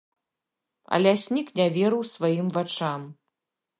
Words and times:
А 0.95 0.99
ляснік 1.03 1.47
не 1.61 1.67
верыў 1.77 2.03
сваім 2.15 2.47
вачам. 2.57 3.01